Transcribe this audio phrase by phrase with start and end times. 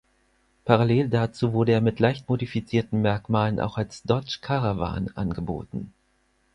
[0.65, 5.93] Parallel dazu wurde er mit leicht modifizierten Merkmalen auch als Dodge Caravan angeboten.